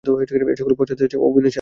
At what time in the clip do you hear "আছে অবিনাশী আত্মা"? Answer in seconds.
1.03-1.49